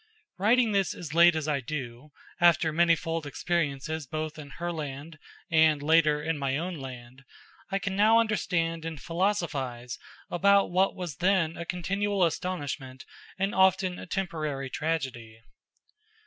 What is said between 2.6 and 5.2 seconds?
manifold experiences both in Herland